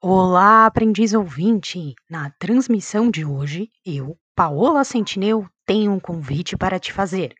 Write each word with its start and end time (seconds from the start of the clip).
Olá, 0.00 0.66
aprendiz 0.66 1.14
ouvinte! 1.14 1.94
Na 2.10 2.30
transmissão 2.38 3.10
de 3.10 3.24
hoje, 3.24 3.68
eu, 3.84 4.16
Paola 4.34 4.82
Sentinel, 4.84 5.46
tenho 5.64 5.92
um 5.92 6.00
convite 6.00 6.56
para 6.56 6.78
te 6.78 6.92
fazer. 6.92 7.34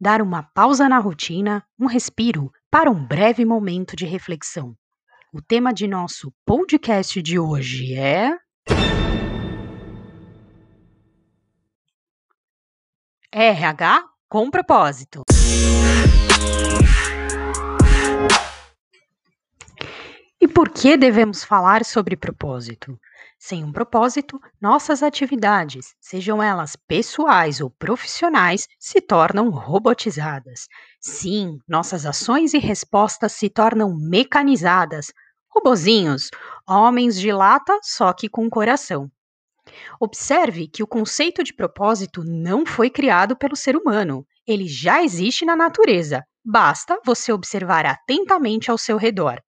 Dar 0.00 0.22
uma 0.22 0.42
pausa 0.42 0.88
na 0.88 0.98
rotina, 0.98 1.62
um 1.78 1.86
respiro, 1.86 2.50
para 2.70 2.90
um 2.90 3.06
breve 3.06 3.44
momento 3.44 3.94
de 3.94 4.06
reflexão. 4.06 4.74
O 5.32 5.42
tema 5.42 5.72
de 5.72 5.86
nosso 5.86 6.32
podcast 6.46 7.20
de 7.20 7.38
hoje 7.38 7.94
é. 7.94 8.30
RH 13.30 14.04
com 14.28 14.50
propósito. 14.50 15.22
Por 20.60 20.68
que 20.68 20.94
devemos 20.94 21.42
falar 21.42 21.86
sobre 21.86 22.14
propósito? 22.14 23.00
Sem 23.38 23.64
um 23.64 23.72
propósito, 23.72 24.38
nossas 24.60 25.02
atividades, 25.02 25.94
sejam 25.98 26.42
elas 26.42 26.76
pessoais 26.76 27.62
ou 27.62 27.70
profissionais, 27.70 28.68
se 28.78 29.00
tornam 29.00 29.48
robotizadas. 29.48 30.68
Sim, 31.00 31.58
nossas 31.66 32.04
ações 32.04 32.52
e 32.52 32.58
respostas 32.58 33.32
se 33.32 33.48
tornam 33.48 33.96
mecanizadas. 33.96 35.14
Robozinhos, 35.48 36.28
homens 36.68 37.18
de 37.18 37.32
lata, 37.32 37.78
só 37.82 38.12
que 38.12 38.28
com 38.28 38.50
coração. 38.50 39.10
Observe 39.98 40.68
que 40.68 40.82
o 40.82 40.86
conceito 40.86 41.42
de 41.42 41.54
propósito 41.54 42.22
não 42.22 42.66
foi 42.66 42.90
criado 42.90 43.34
pelo 43.34 43.56
ser 43.56 43.76
humano. 43.78 44.26
Ele 44.46 44.68
já 44.68 45.02
existe 45.02 45.46
na 45.46 45.56
natureza. 45.56 46.22
Basta 46.44 47.00
você 47.02 47.32
observar 47.32 47.86
atentamente 47.86 48.70
ao 48.70 48.76
seu 48.76 48.98
redor. 48.98 49.40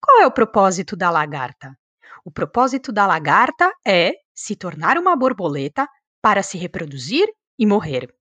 Qual 0.00 0.22
é 0.22 0.26
o 0.26 0.30
propósito 0.30 0.96
da 0.96 1.10
lagarta? 1.10 1.76
O 2.24 2.30
propósito 2.30 2.92
da 2.92 3.06
lagarta 3.06 3.72
é 3.86 4.12
se 4.34 4.56
tornar 4.56 4.98
uma 4.98 5.16
borboleta 5.16 5.86
para 6.20 6.42
se 6.42 6.58
reproduzir 6.58 7.28
e 7.58 7.66
morrer. 7.66 8.12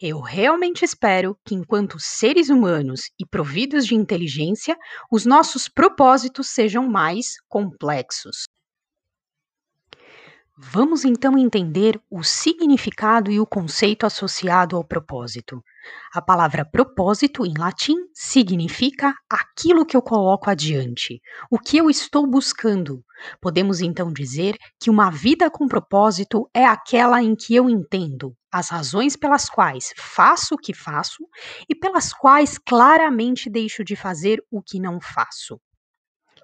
Eu 0.00 0.20
realmente 0.20 0.84
espero 0.84 1.36
que, 1.44 1.54
enquanto 1.54 1.98
seres 1.98 2.48
humanos 2.48 3.10
e 3.18 3.26
providos 3.26 3.86
de 3.86 3.94
inteligência, 3.94 4.76
os 5.10 5.26
nossos 5.26 5.68
propósitos 5.68 6.48
sejam 6.48 6.88
mais 6.88 7.34
complexos. 7.48 8.44
Vamos 10.58 11.02
então 11.02 11.38
entender 11.38 11.98
o 12.10 12.22
significado 12.22 13.30
e 13.30 13.40
o 13.40 13.46
conceito 13.46 14.04
associado 14.04 14.76
ao 14.76 14.84
propósito. 14.84 15.64
A 16.14 16.20
palavra 16.20 16.62
propósito 16.62 17.46
em 17.46 17.54
latim 17.58 17.96
significa 18.12 19.14
aquilo 19.30 19.86
que 19.86 19.96
eu 19.96 20.02
coloco 20.02 20.50
adiante, 20.50 21.22
o 21.50 21.58
que 21.58 21.78
eu 21.78 21.88
estou 21.88 22.26
buscando. 22.26 23.02
Podemos 23.40 23.80
então 23.80 24.12
dizer 24.12 24.58
que 24.78 24.90
uma 24.90 25.10
vida 25.10 25.50
com 25.50 25.66
propósito 25.66 26.46
é 26.52 26.66
aquela 26.66 27.22
em 27.22 27.34
que 27.34 27.54
eu 27.54 27.70
entendo 27.70 28.36
as 28.52 28.68
razões 28.68 29.16
pelas 29.16 29.48
quais 29.48 29.94
faço 29.96 30.54
o 30.54 30.58
que 30.58 30.74
faço 30.74 31.26
e 31.66 31.74
pelas 31.74 32.12
quais 32.12 32.58
claramente 32.58 33.48
deixo 33.48 33.82
de 33.82 33.96
fazer 33.96 34.44
o 34.50 34.60
que 34.62 34.78
não 34.78 35.00
faço. 35.00 35.58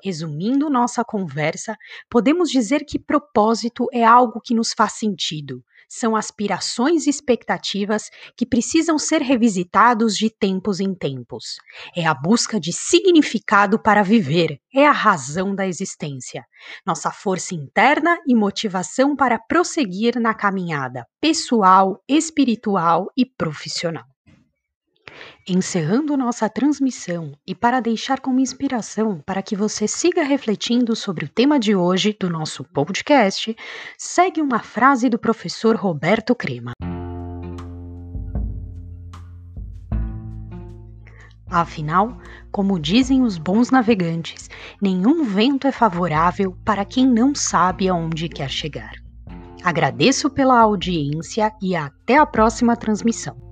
Resumindo 0.02 0.70
nossa 0.70 1.04
conversa, 1.04 1.76
podemos 2.08 2.50
dizer 2.50 2.84
que 2.84 2.98
propósito 2.98 3.86
é 3.92 4.04
algo 4.04 4.40
que 4.40 4.54
nos 4.54 4.72
faz 4.72 4.92
sentido. 4.94 5.62
São 5.88 6.14
aspirações 6.14 7.06
e 7.06 7.10
expectativas 7.10 8.10
que 8.36 8.44
precisam 8.44 8.98
ser 8.98 9.22
revisitados 9.22 10.16
de 10.16 10.28
tempos 10.28 10.80
em 10.80 10.94
tempos. 10.94 11.56
É 11.96 12.06
a 12.06 12.12
busca 12.12 12.60
de 12.60 12.74
significado 12.74 13.78
para 13.78 14.02
viver, 14.02 14.60
é 14.74 14.86
a 14.86 14.92
razão 14.92 15.54
da 15.54 15.66
existência. 15.66 16.44
Nossa 16.86 17.10
força 17.10 17.54
interna 17.54 18.18
e 18.26 18.34
motivação 18.34 19.16
para 19.16 19.38
prosseguir 19.38 20.20
na 20.20 20.34
caminhada 20.34 21.06
pessoal, 21.20 22.02
espiritual 22.06 23.10
e 23.16 23.24
profissional. 23.24 24.04
Encerrando 25.50 26.14
nossa 26.14 26.46
transmissão 26.46 27.32
e 27.46 27.54
para 27.54 27.80
deixar 27.80 28.20
como 28.20 28.38
inspiração 28.38 29.22
para 29.24 29.40
que 29.40 29.56
você 29.56 29.88
siga 29.88 30.22
refletindo 30.22 30.94
sobre 30.94 31.24
o 31.24 31.28
tema 31.28 31.58
de 31.58 31.74
hoje 31.74 32.14
do 32.20 32.28
nosso 32.28 32.62
podcast, 32.64 33.56
segue 33.96 34.42
uma 34.42 34.58
frase 34.58 35.08
do 35.08 35.18
professor 35.18 35.74
Roberto 35.74 36.34
Crema. 36.34 36.72
Afinal, 41.50 42.18
como 42.52 42.78
dizem 42.78 43.22
os 43.22 43.38
bons 43.38 43.70
navegantes, 43.70 44.50
nenhum 44.82 45.24
vento 45.24 45.66
é 45.66 45.72
favorável 45.72 46.54
para 46.62 46.84
quem 46.84 47.06
não 47.06 47.34
sabe 47.34 47.88
aonde 47.88 48.28
quer 48.28 48.50
chegar. 48.50 48.92
Agradeço 49.64 50.28
pela 50.28 50.60
audiência 50.60 51.50
e 51.62 51.74
até 51.74 52.18
a 52.18 52.26
próxima 52.26 52.76
transmissão. 52.76 53.47